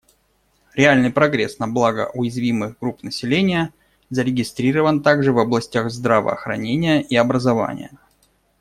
[0.73, 3.71] Реальный прогресс на благо уязвимых групп населения
[4.09, 7.91] зарегистрирован также в областях здравоохранения и образования.